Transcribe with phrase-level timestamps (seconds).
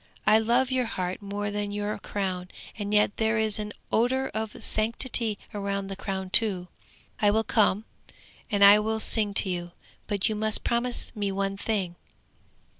[0.25, 4.63] I love your heart more than your crown, and yet there is an odour of
[4.63, 6.69] sanctity round the crown too!
[7.21, 7.85] I will come,
[8.49, 9.73] and I will sing to you!
[10.07, 11.97] But you must promise me one thing!